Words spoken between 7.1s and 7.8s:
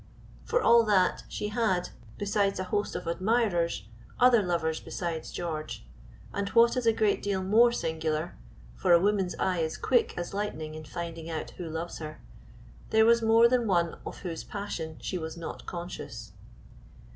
deal more